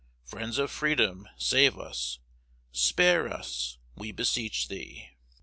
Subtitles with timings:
[0.25, 2.17] Friends of Freedom save us.
[2.71, 5.09] Spare us, we beseech thee.